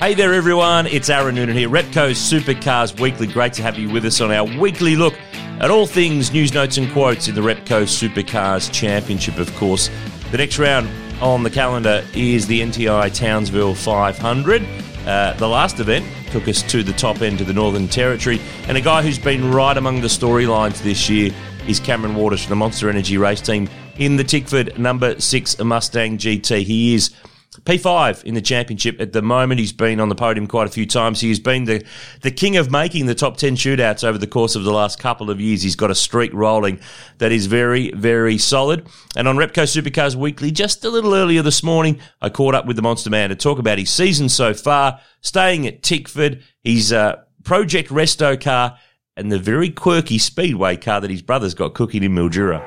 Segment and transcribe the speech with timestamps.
[0.00, 0.86] Hey there, everyone.
[0.86, 3.26] It's Aaron Noonan here, Repco Supercars Weekly.
[3.26, 5.12] Great to have you with us on our weekly look
[5.60, 9.90] at all things news, notes, and quotes in the Repco Supercars Championship, of course.
[10.30, 10.88] The next round
[11.20, 14.66] on the calendar is the NTI Townsville 500.
[15.06, 18.78] Uh, the last event took us to the top end of the Northern Territory, and
[18.78, 21.30] a guy who's been right among the storylines this year
[21.68, 26.16] is Cameron Waters from the Monster Energy race team in the Tickford number six Mustang
[26.16, 26.62] GT.
[26.62, 27.10] He is
[27.58, 29.58] P5 in the championship at the moment.
[29.58, 31.20] He's been on the podium quite a few times.
[31.20, 31.84] He's been the,
[32.22, 35.30] the king of making the top 10 shootouts over the course of the last couple
[35.30, 35.60] of years.
[35.60, 36.78] He's got a streak rolling
[37.18, 38.86] that is very, very solid.
[39.16, 42.76] And on Repco Supercars Weekly, just a little earlier this morning, I caught up with
[42.76, 47.16] the Monster Man to talk about his season so far, staying at Tickford, his uh,
[47.42, 48.78] Project Resto car,
[49.16, 52.64] and the very quirky Speedway car that his brother's got cooking in Mildura.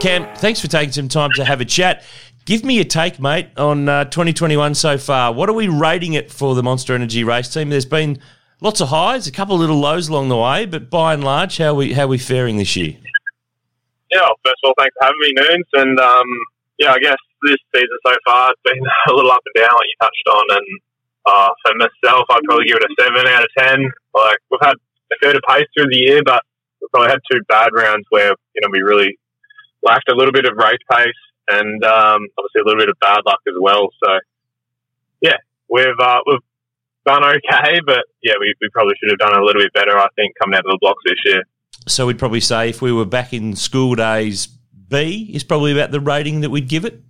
[0.00, 2.02] Cam, thanks for taking some time to have a chat.
[2.46, 5.32] Give me a take, mate, on uh, 2021 so far.
[5.32, 7.68] What are we rating it for the Monster Energy race team?
[7.68, 8.18] There's been
[8.60, 11.58] lots of highs, a couple of little lows along the way, but by and large,
[11.58, 12.96] how we how we faring this year?
[14.10, 15.66] Yeah, well, first of all, thanks for having me, Noons.
[15.74, 16.26] And um,
[16.78, 19.86] yeah, I guess this season so far it's been a little up and down, like
[19.86, 20.56] you touched on.
[20.56, 20.66] And
[21.26, 23.84] uh, for myself, I'd probably give it a seven out of ten.
[24.14, 24.76] Like we've had
[25.12, 26.42] a fair of pace through the year, but
[26.80, 29.18] we've probably had two bad rounds where you know we really
[29.82, 33.20] lacked a little bit of race pace and um, obviously a little bit of bad
[33.26, 33.88] luck as well.
[34.02, 34.18] So
[35.20, 35.36] yeah,
[35.68, 36.40] we've uh, we've
[37.06, 39.96] done okay, but yeah, we, we probably should have done a little bit better.
[39.96, 41.42] I think coming out of the blocks this year.
[41.88, 45.90] So we'd probably say if we were back in school days, B is probably about
[45.90, 47.00] the rating that we'd give it.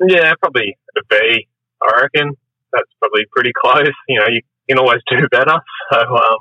[0.00, 1.46] Yeah, probably a B.
[1.82, 2.36] I reckon
[2.72, 3.90] that's probably pretty close.
[4.08, 5.58] You know, you can always do better.
[5.92, 6.38] So um,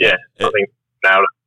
[0.00, 0.70] yeah, I think
[1.04, 1.41] nailed it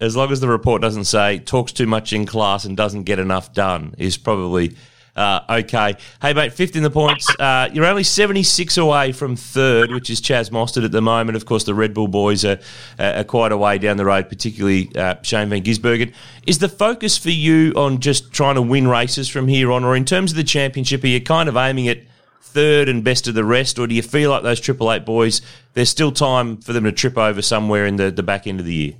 [0.00, 3.18] as long as the report doesn't say talks too much in class and doesn't get
[3.18, 4.74] enough done, is probably
[5.16, 5.96] uh, okay.
[6.22, 7.28] Hey, mate, fifth in the points.
[7.38, 11.36] Uh, you're only 76 away from third, which is Chaz Mostert at the moment.
[11.36, 12.58] Of course, the Red Bull boys are,
[12.98, 16.14] are quite a way down the road, particularly uh, Shane Van Gisbergen.
[16.46, 19.96] Is the focus for you on just trying to win races from here on, or
[19.96, 21.98] in terms of the championship, are you kind of aiming at
[22.40, 25.42] third and best of the rest, or do you feel like those Triple Eight boys,
[25.74, 28.66] there's still time for them to trip over somewhere in the, the back end of
[28.66, 28.94] the year?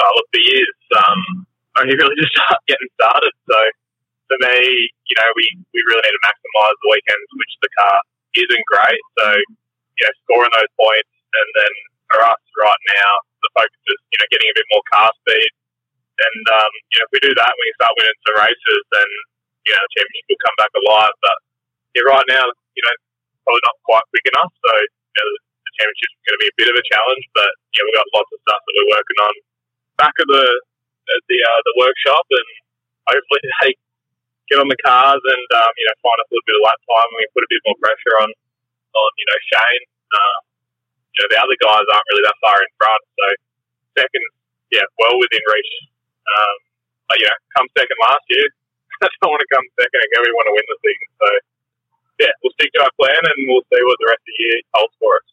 [0.00, 1.20] Uh, look, the year's um,
[1.76, 2.34] only really just
[2.66, 3.34] getting started.
[3.44, 3.58] So
[4.32, 4.56] for me,
[5.10, 5.44] you know, we,
[5.74, 7.96] we really need to maximise the weekends, which the car
[8.40, 9.02] isn't great.
[9.20, 9.26] So,
[9.98, 11.12] you know, scoring those points.
[11.30, 11.72] And then
[12.10, 13.10] for us right now,
[13.42, 15.50] the focus is, you know, getting a bit more car speed.
[16.20, 19.10] And, um, you know, if we do that, we start winning some races, then,
[19.66, 21.14] you know, the championship will come back alive.
[21.24, 21.38] But
[21.96, 22.44] yeah, right now,
[22.76, 22.96] you know,
[23.42, 24.52] probably not quite quick enough.
[24.52, 25.28] So, you know,
[25.64, 28.30] the championship's going to be a bit of a challenge, but, yeah, we've got lots
[28.30, 29.34] of stuff that we're working on
[30.00, 30.44] back of the
[31.12, 32.48] at the uh, the workshop, and
[33.04, 33.70] hopefully they
[34.48, 36.80] get on the cars and um, you know find us a little bit of lap
[36.88, 39.84] time, and we put a bit more pressure on on you know Shane.
[40.10, 40.38] Uh,
[41.12, 43.26] you know the other guys aren't really that far in front, so
[43.98, 44.24] second,
[44.72, 45.72] yeah, well within reach.
[46.24, 46.56] Um,
[47.10, 48.46] but know, come second last year,
[49.02, 50.22] I don't want to come second again.
[50.22, 51.28] We want to win the thing, so
[52.22, 54.56] yeah, we'll stick to our plan, and we'll see what the rest of the year
[54.76, 55.26] holds for us.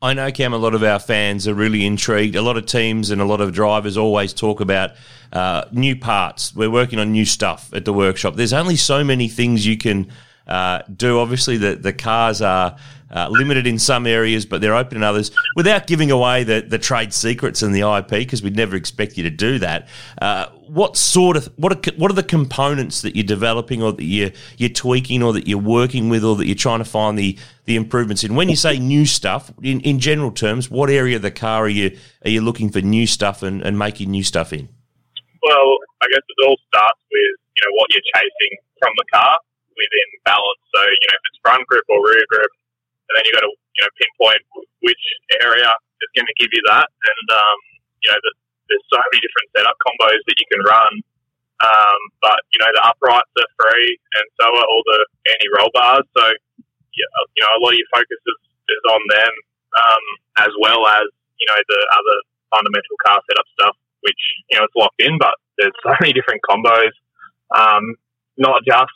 [0.00, 2.36] I know, Cam, a lot of our fans are really intrigued.
[2.36, 4.92] A lot of teams and a lot of drivers always talk about
[5.32, 6.54] uh, new parts.
[6.54, 8.36] We're working on new stuff at the workshop.
[8.36, 10.08] There's only so many things you can
[10.48, 11.18] uh, do.
[11.18, 12.76] Obviously, the, the cars are
[13.10, 15.30] uh, limited in some areas, but they're open in others.
[15.56, 19.22] Without giving away the, the trade secrets and the IP, because we'd never expect you
[19.22, 19.88] to do that.
[20.20, 24.04] Uh, what sort of what are what are the components that you're developing, or that
[24.04, 27.38] you're you're tweaking, or that you're working with, or that you're trying to find the
[27.64, 28.34] the improvements in?
[28.34, 31.68] When you say new stuff, in, in general terms, what area of the car are
[31.68, 34.68] you are you looking for new stuff and, and making new stuff in?
[35.42, 39.38] Well, I guess it all starts with you know what you're chasing from the car
[39.78, 40.62] within balance.
[40.74, 42.52] So you know if it's front grip or rear grip,
[43.08, 44.42] and then you've got to you know pinpoint
[44.82, 45.04] which
[45.40, 45.70] area
[46.02, 46.90] is going to give you that.
[46.90, 47.58] And um,
[48.02, 48.32] you know the,
[48.68, 50.92] there's so many different setup combos that you can run.
[51.58, 55.00] Um, but you know the uprights are free, and so are all the
[55.34, 56.06] anti roll bars.
[56.14, 56.24] So
[56.94, 58.38] yeah, you know a lot of your focus is,
[58.70, 59.32] is on them,
[59.74, 60.04] um,
[60.46, 61.06] as well as
[61.38, 62.16] you know the other
[62.54, 63.76] fundamental car setup stuff,
[64.06, 65.18] which you know it's locked in.
[65.18, 66.94] But there's so many different combos,
[67.50, 67.98] um,
[68.38, 68.94] not just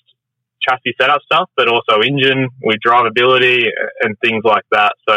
[0.67, 3.67] chassis setup stuff, but also engine with drivability
[4.03, 4.93] and things like that.
[5.09, 5.17] So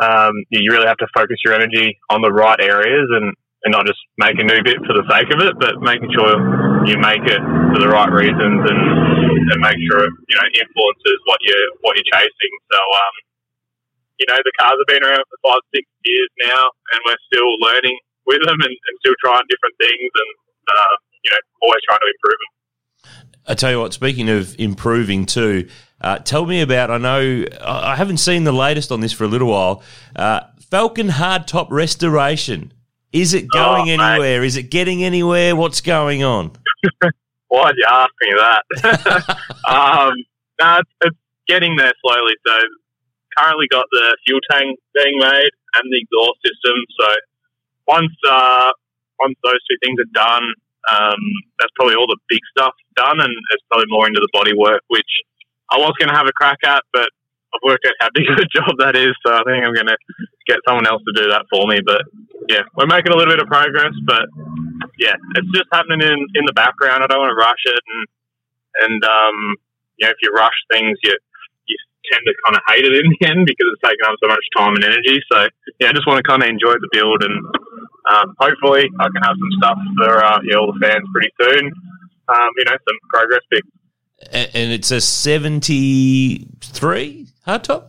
[0.00, 3.34] um, you really have to focus your energy on the right areas and,
[3.64, 6.32] and not just make a new bit for the sake of it, but making sure
[6.88, 7.42] you make it
[7.72, 8.80] for the right reasons and,
[9.52, 11.54] and make sure it you know influences what you
[11.84, 12.54] what you're chasing.
[12.72, 13.14] So um,
[14.16, 17.50] you know the cars have been around for five six years now, and we're still
[17.60, 20.30] learning with them and, and still trying different things and
[20.64, 22.52] uh, you know always trying to improve them.
[23.46, 25.68] I tell you what, speaking of improving too,
[26.00, 26.90] uh, tell me about.
[26.90, 29.82] I know I haven't seen the latest on this for a little while.
[30.16, 30.40] Uh,
[30.70, 32.72] Falcon hardtop restoration.
[33.12, 34.40] Is it going oh, anywhere?
[34.40, 34.46] Mate.
[34.46, 35.56] Is it getting anywhere?
[35.56, 36.52] What's going on?
[37.48, 39.38] Why'd you ask me that?
[39.68, 40.14] um,
[40.60, 41.16] no, it's, it's,
[41.48, 42.34] getting there slowly.
[42.46, 42.54] So
[43.36, 46.76] currently got the fuel tank being made and the exhaust system.
[47.00, 47.06] So
[47.88, 48.70] once uh,
[49.18, 50.44] once those two things are done,
[50.88, 51.20] um,
[51.58, 54.82] that's probably all the big stuff done, and it's probably more into the body work,
[54.88, 55.12] which
[55.70, 57.08] I was going to have a crack at, but
[57.52, 59.90] I've worked out how big of a job that is, so I think I'm going
[59.90, 59.98] to
[60.46, 61.80] get someone else to do that for me.
[61.84, 62.02] But
[62.48, 64.26] yeah, we're making a little bit of progress, but
[64.98, 67.02] yeah, it's just happening in, in the background.
[67.02, 68.02] I don't want to rush it, and
[68.86, 69.36] and um,
[69.98, 71.14] you know, if you rush things, you
[71.66, 71.76] you
[72.10, 74.46] tend to kind of hate it in the end because it's taking up so much
[74.56, 75.20] time and energy.
[75.30, 75.48] So
[75.78, 77.36] yeah, I just want to kind of enjoy the build, and
[78.10, 81.72] um, hopefully I can have some stuff for uh, yeah, all the fans pretty soon.
[82.28, 83.68] Um, you know, some progress pics
[84.32, 87.84] and it's a 73 hardtop?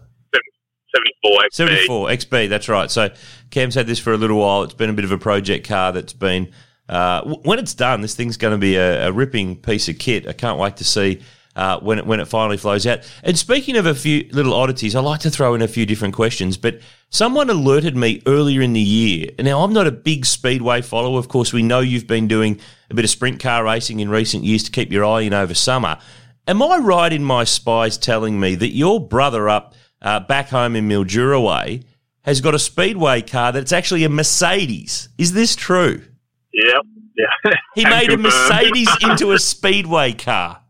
[0.94, 1.54] 74 XB.
[1.54, 2.92] 74 XB, that's right.
[2.92, 3.10] So
[3.50, 4.64] Cam's had this for a little while.
[4.64, 6.52] It's been a bit of a project car that's been.
[6.90, 10.28] Uh, when it's done, this thing's going to be a, a, ripping piece of kit.
[10.28, 11.22] I can't wait to see
[11.56, 13.00] uh, when it when it finally flows out.
[13.24, 16.14] And speaking of a few little oddities, I like to throw in a few different
[16.14, 16.58] questions.
[16.58, 19.30] But someone alerted me earlier in the year.
[19.40, 21.20] Now I'm not a big speedway follower.
[21.20, 22.60] Of course, we know you've been doing
[22.90, 25.54] a bit of sprint car racing in recent years to keep your eye in over
[25.54, 25.98] summer.
[26.48, 30.76] Am I right in my spies telling me that your brother up uh, back home
[30.76, 31.84] in Mildura way
[32.24, 35.10] has got a speedway car that's actually a Mercedes?
[35.18, 36.04] Is this true?
[36.54, 36.86] Yep.
[37.16, 37.52] Yeah.
[37.76, 40.61] He made a Mercedes into a speedway car.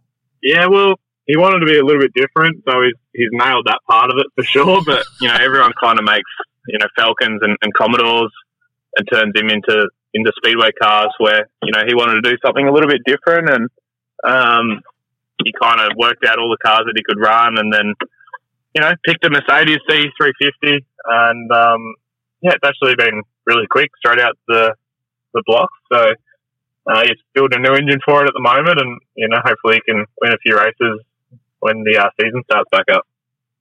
[0.42, 0.96] Yeah, well,
[1.28, 4.18] he wanted to be a little bit different, so he's, he's nailed that part of
[4.18, 4.82] it for sure.
[4.86, 6.30] But, you know, everyone kind of makes,
[6.68, 8.32] you know, Falcons and, and Commodores
[8.98, 12.68] and turns him into into speedway cars where, you know, he wanted to do something
[12.68, 13.70] a little bit different and
[14.24, 14.82] um,
[15.44, 17.94] he kind of worked out all the cars that he could run, and then
[18.76, 21.96] you know picked a Mercedes C350, and um,
[22.42, 24.74] yeah, it's actually been really quick, straight out the
[25.34, 25.70] the block.
[25.92, 26.14] So
[26.88, 29.76] uh, he's building a new engine for it at the moment, and you know hopefully
[29.76, 31.02] he can win a few races
[31.60, 33.08] when the uh, season starts back up.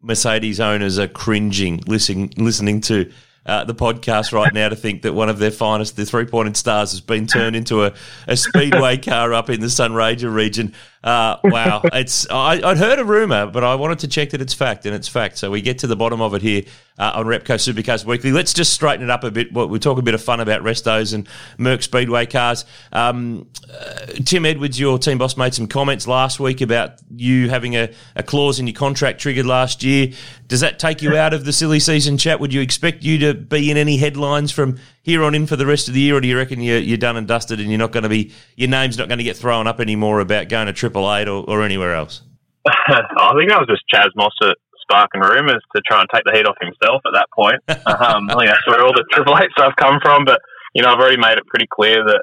[0.00, 3.10] Mercedes owners are cringing listening listening to
[3.46, 6.56] uh, the podcast right now to think that one of their finest, the three pointed
[6.56, 7.92] stars, has been turned into a,
[8.26, 10.74] a speedway car up in the Sunraysia region.
[11.02, 14.52] Uh, wow, it's I, would heard a rumor, but I wanted to check that it's
[14.52, 15.38] fact, and it's fact.
[15.38, 16.62] So we get to the bottom of it here
[16.98, 18.32] uh, on Repco Supercars Weekly.
[18.32, 19.50] Let's just straighten it up a bit.
[19.52, 21.26] We'll talk a bit of fun about restos and
[21.56, 22.66] Merc Speedway cars.
[22.92, 27.76] Um, uh, Tim Edwards, your team boss, made some comments last week about you having
[27.76, 30.12] a, a clause in your contract triggered last year.
[30.48, 32.40] Does that take you out of the silly season chat?
[32.40, 35.66] Would you expect you to be in any headlines from here on in for the
[35.66, 37.78] rest of the year, or do you reckon you're, you're done and dusted and you're
[37.78, 40.66] not going to be your name's not going to get thrown up anymore about going
[40.66, 42.22] to Triple Eight or, or anywhere else?
[42.66, 46.46] I think that was just Chaz Mostert sparking rumours to try and take the heat
[46.46, 47.60] off himself at that point.
[47.90, 50.24] Um, I think that's where all the Triple Eight stuff come from.
[50.24, 50.40] But
[50.74, 52.22] you know, I've already made it pretty clear that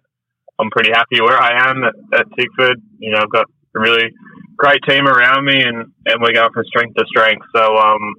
[0.60, 2.82] I'm pretty happy where I am at, at Tickford.
[3.00, 4.10] You know, I've got a really
[4.58, 7.46] great team around me, and, and we're going from strength to strength.
[7.56, 8.16] So, um,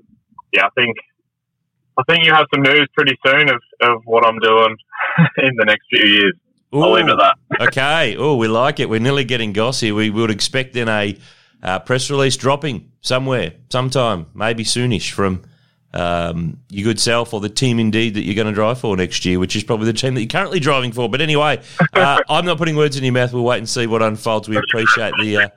[0.53, 0.97] yeah, I think
[1.99, 4.77] I think you have some news pretty soon of, of what I'm doing
[5.39, 6.35] in the next few years.
[6.75, 7.61] Ooh, I'll leave it at that.
[7.69, 8.17] okay.
[8.17, 8.89] Oh, we like it.
[8.89, 9.91] We're nearly getting gossy.
[9.91, 11.19] We would expect then a
[11.63, 15.43] uh, press release dropping somewhere, sometime, maybe soonish from
[15.95, 19.25] um, your good self or the team indeed that you're going to drive for next
[19.25, 21.09] year, which is probably the team that you're currently driving for.
[21.09, 21.61] But anyway,
[21.95, 23.33] uh, I'm not putting words in your mouth.
[23.33, 24.49] We'll wait and see what unfolds.
[24.49, 25.49] We appreciate the uh,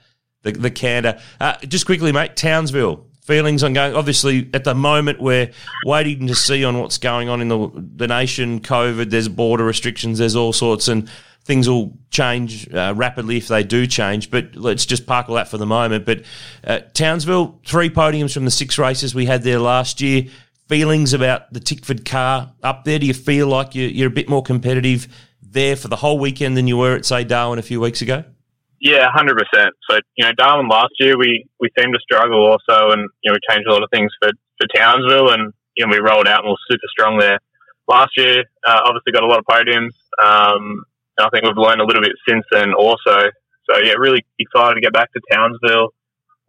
[0.43, 1.19] the, the candor.
[1.39, 3.95] Uh, just quickly, mate, Townsville feelings on going?
[3.95, 5.51] Obviously, at the moment, we're
[5.85, 8.59] waiting to see on what's going on in the the nation.
[8.59, 11.09] COVID, there's border restrictions, there's all sorts, and
[11.43, 14.29] things will change uh, rapidly if they do change.
[14.29, 16.05] But let's just park all that for the moment.
[16.05, 16.23] But
[16.63, 20.25] uh, Townsville, three podiums from the six races we had there last year.
[20.67, 22.97] Feelings about the Tickford car up there?
[22.97, 25.07] Do you feel like you're, you're a bit more competitive
[25.41, 28.23] there for the whole weekend than you were at, say, Darwin a few weeks ago?
[28.81, 29.75] Yeah, hundred percent.
[29.89, 33.37] So you know, Darwin last year we we seemed to struggle also, and you know
[33.37, 36.39] we changed a lot of things for for Townsville, and you know we rolled out
[36.43, 37.39] and we were super strong there.
[37.87, 39.93] Last year, uh, obviously got a lot of podiums.
[40.21, 40.83] Um,
[41.17, 43.29] and I think we've learned a little bit since then also.
[43.69, 45.93] So yeah, really excited to get back to Townsville,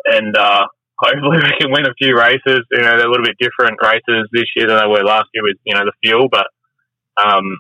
[0.07, 0.67] and uh,
[0.99, 2.65] hopefully we can win a few races.
[2.71, 5.43] You know, they're a little bit different races this year than they were last year
[5.43, 6.29] with you know the fuel.
[6.31, 6.47] But
[7.23, 7.59] um,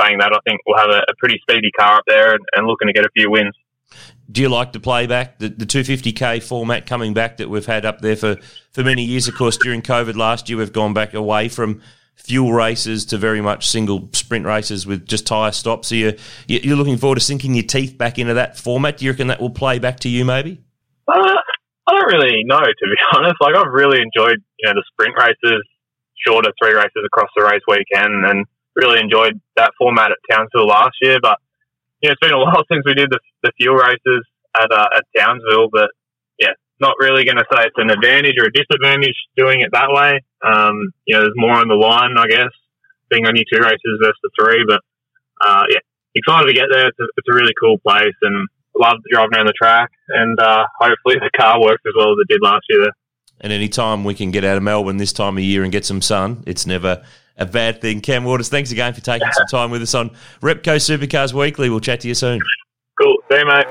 [0.00, 2.66] saying that, I think we'll have a, a pretty speedy car up there and, and,
[2.66, 3.54] looking to get a few wins.
[4.30, 8.00] Do you like the playback, the, the 250k format coming back that we've had up
[8.00, 8.36] there for,
[8.72, 9.26] for many years?
[9.26, 11.80] Of course, during COVID last year, we've gone back away from
[12.14, 15.88] fuel races to very much single sprint races with just tyre stops.
[15.88, 16.14] So you're,
[16.46, 18.98] you're looking forward to sinking your teeth back into that format.
[18.98, 20.60] Do you reckon that will play back to you maybe?
[21.06, 21.36] Uh,
[21.88, 23.36] I don't really know, to be honest.
[23.40, 25.62] Like, I've really enjoyed, you know, the sprint races,
[26.26, 28.44] shorter three races across the race weekend, and
[28.74, 31.18] really enjoyed that format at Townsville last year.
[31.22, 31.38] But,
[32.06, 34.22] know, it's been a while since we did the, the fuel races
[34.54, 35.90] at, uh, at Townsville, but
[36.38, 39.90] yeah, not really going to say it's an advantage or a disadvantage doing it that
[39.90, 40.22] way.
[40.42, 42.54] Um, you know, there's more on the line, I guess,
[43.10, 44.64] being only two races versus three.
[44.66, 44.80] But
[45.40, 45.82] uh, yeah,
[46.14, 46.88] excited to get there.
[46.88, 49.90] It's a, it's a really cool place and love driving around the track.
[50.08, 52.90] And uh, hopefully the car works as well as it did last year.
[53.40, 55.84] And any time we can get out of Melbourne this time of year and get
[55.84, 57.04] some sun, it's never
[57.38, 58.00] a bad thing.
[58.00, 60.10] Cam Waters, thanks again for taking some time with us on
[60.42, 61.70] Repco Supercars Weekly.
[61.70, 62.40] We'll chat to you soon.
[63.00, 63.16] Cool.
[63.30, 63.66] See you, mate.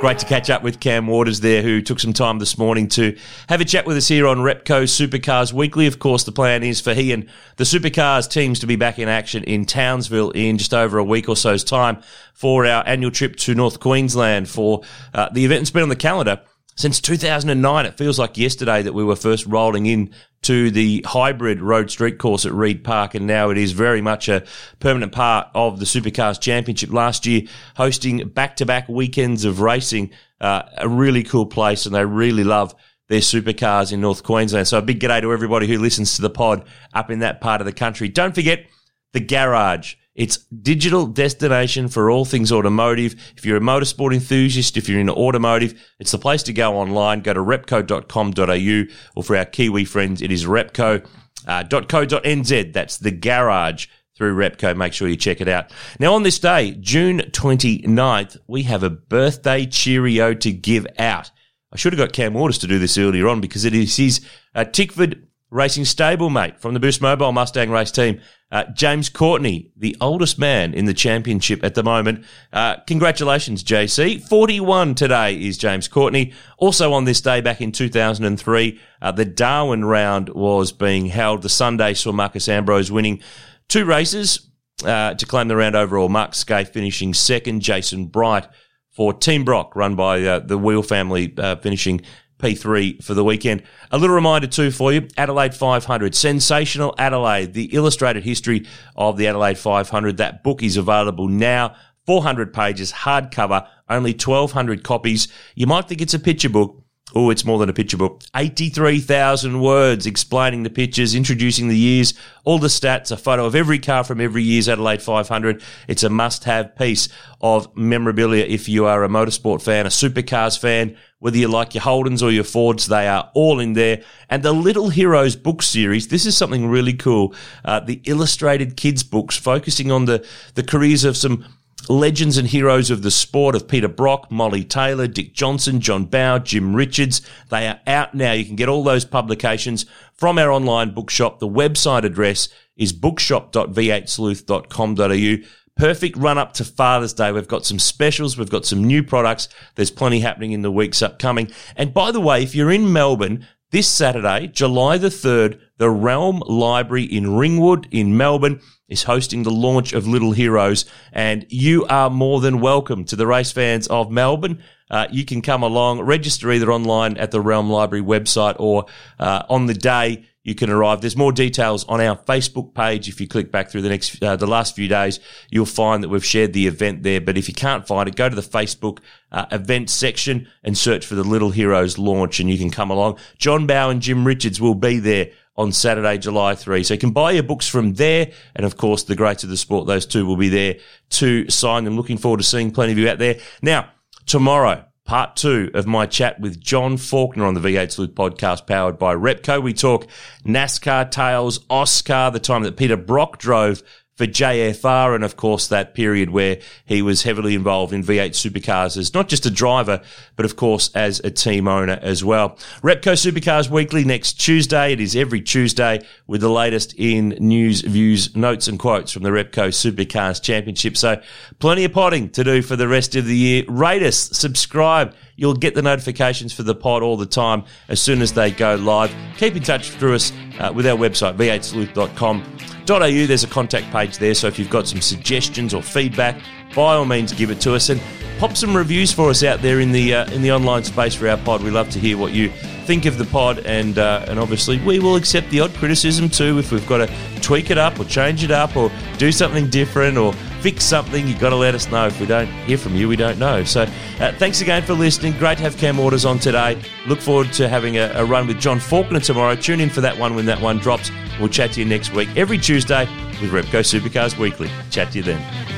[0.00, 3.14] Great to catch up with Cam Waters there, who took some time this morning to
[3.50, 5.86] have a chat with us here on Repco Supercars Weekly.
[5.86, 9.10] Of course, the plan is for he and the Supercars teams to be back in
[9.10, 13.36] action in Townsville in just over a week or so's time for our annual trip
[13.36, 14.80] to North Queensland for
[15.12, 16.40] uh, the event that's been on the calendar
[16.76, 17.84] since 2009.
[17.84, 22.18] It feels like yesterday that we were first rolling in to the hybrid road street
[22.18, 24.44] course at Reid Park, and now it is very much a
[24.78, 26.92] permanent part of the Supercars Championship.
[26.92, 27.42] Last year,
[27.76, 32.74] hosting back-to-back weekends of racing, uh, a really cool place, and they really love
[33.08, 34.68] their supercars in North Queensland.
[34.68, 37.60] So a big g'day to everybody who listens to the pod up in that part
[37.60, 38.08] of the country.
[38.08, 38.66] Don't forget
[39.12, 39.96] the garage.
[40.20, 43.14] It's digital destination for all things automotive.
[43.38, 47.22] If you're a motorsport enthusiast, if you're into automotive, it's the place to go online.
[47.22, 51.06] Go to repco.com.au or for our Kiwi friends, it is repco.co.nz.
[51.46, 54.76] Uh, That's the garage through Repco.
[54.76, 55.72] Make sure you check it out.
[55.98, 61.30] Now, on this day, June 29th, we have a birthday cheerio to give out.
[61.72, 64.20] I should have got Cam Waters to do this earlier on because it is his
[64.54, 68.20] uh, Tickford Racing stablemate from the Boost Mobile Mustang race team.
[68.52, 72.24] Uh, James Courtney, the oldest man in the championship at the moment.
[72.52, 74.22] Uh, congratulations, JC.
[74.22, 76.32] 41 today is James Courtney.
[76.58, 81.42] Also on this day back in 2003, uh, the Darwin round was being held.
[81.42, 83.20] The Sunday saw Marcos Ambrose winning
[83.68, 84.50] two races
[84.84, 86.08] uh, to claim the round overall.
[86.08, 87.60] Mark Skaife finishing second.
[87.60, 88.46] Jason Bright
[88.90, 92.00] for Team Brock, run by uh, the Weel family, uh, finishing
[92.40, 93.62] P3 for the weekend.
[93.90, 98.66] A little reminder too for you Adelaide 500, Sensational Adelaide, the illustrated history
[98.96, 100.16] of the Adelaide 500.
[100.16, 101.76] That book is available now.
[102.06, 105.28] 400 pages, hardcover, only 1,200 copies.
[105.54, 106.79] You might think it's a picture book.
[107.14, 108.22] Oh, it's more than a picture book.
[108.34, 112.14] 83,000 words explaining the pictures, introducing the years,
[112.44, 115.62] all the stats, a photo of every car from every year's Adelaide 500.
[115.88, 117.08] It's a must have piece
[117.40, 121.82] of memorabilia if you are a motorsport fan, a supercars fan, whether you like your
[121.82, 124.02] Holdens or your Fords, they are all in there.
[124.28, 127.34] And the Little Heroes book series, this is something really cool.
[127.64, 131.44] Uh, the illustrated kids books focusing on the, the careers of some
[131.88, 136.38] legends and heroes of the sport of Peter Brock, Molly Taylor, Dick Johnson, John Bowe,
[136.38, 137.22] Jim Richards.
[137.48, 138.32] They are out now.
[138.32, 141.38] You can get all those publications from our online bookshop.
[141.38, 145.46] The website address is bookshop.v8sleuth.com.au
[145.76, 147.32] perfect run up to Father's Day.
[147.32, 149.48] We've got some specials, we've got some new products.
[149.76, 151.50] There's plenty happening in the weeks upcoming.
[151.74, 156.42] And by the way, if you're in Melbourne, this Saturday, July the 3rd, the Realm
[156.46, 158.60] Library in Ringwood in Melbourne
[158.90, 163.26] is hosting the launch of Little Heroes, and you are more than welcome to the
[163.26, 164.62] race fans of Melbourne.
[164.90, 168.84] Uh, you can come along, register either online at the Realm Library website or
[169.18, 171.00] uh, on the day you can arrive.
[171.00, 173.08] There's more details on our Facebook page.
[173.08, 175.20] If you click back through the next, uh, the last few days,
[175.50, 177.20] you'll find that we've shared the event there.
[177.20, 178.98] But if you can't find it, go to the Facebook
[179.32, 183.18] uh, event section and search for the Little Heroes launch and you can come along.
[183.38, 185.30] John Bowe and Jim Richards will be there
[185.60, 186.82] on Saturday, July 3.
[186.82, 188.32] So you can buy your books from there.
[188.56, 190.76] And of course, the greats of the sport, those two will be there
[191.10, 191.96] to sign them.
[191.96, 193.38] Looking forward to seeing plenty of you out there.
[193.60, 193.90] Now,
[194.24, 198.98] tomorrow, part two of my chat with John Faulkner on the V8 Sleuth podcast powered
[198.98, 199.62] by Repco.
[199.62, 200.06] We talk
[200.46, 203.82] NASCAR tales, Oscar, the time that Peter Brock drove
[204.20, 208.98] for JFR, and of course that period where he was heavily involved in V8 supercars
[208.98, 210.02] as not just a driver,
[210.36, 212.50] but of course as a team owner as well.
[212.82, 214.92] Repco Supercars Weekly next Tuesday.
[214.92, 219.30] It is every Tuesday with the latest in news, views, notes, and quotes from the
[219.30, 220.98] Repco Supercars Championship.
[220.98, 221.22] So
[221.58, 223.64] plenty of potting to do for the rest of the year.
[223.68, 228.20] Rate us, subscribe You'll get the notifications for the pod all the time as soon
[228.20, 229.10] as they go live.
[229.38, 233.26] Keep in touch through us uh, with our website, v8sleuth.com.au.
[233.26, 236.38] There's a contact page there, so if you've got some suggestions or feedback,
[236.74, 238.02] by all means give it to us and
[238.38, 241.26] pop some reviews for us out there in the uh, in the online space for
[241.26, 241.62] our pod.
[241.62, 242.50] We love to hear what you
[242.84, 246.58] think of the pod, and uh, and obviously we will accept the odd criticism too
[246.58, 250.18] if we've got to tweak it up or change it up or do something different
[250.18, 251.26] or fix something.
[251.26, 252.06] You've got to let us know.
[252.06, 253.64] If we don't hear from you, we don't know.
[253.64, 253.82] So
[254.20, 255.32] uh, thanks again for listening.
[255.38, 256.80] Great to have Cam Waters on today.
[257.06, 259.54] Look forward to having a, a run with John Faulkner tomorrow.
[259.54, 261.10] Tune in for that one when that one drops.
[261.38, 263.06] We'll chat to you next week every Tuesday
[263.40, 264.70] with Repco Supercars Weekly.
[264.90, 265.70] Chat to you then.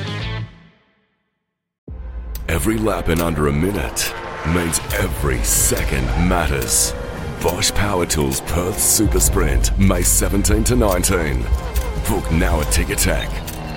[2.49, 4.13] Every lap in under a minute
[4.47, 6.93] means every second matters.
[7.41, 11.41] Bosch Power Tools Perth Super Sprint, May 17 to 19.
[12.07, 13.52] Book now at Ticketek.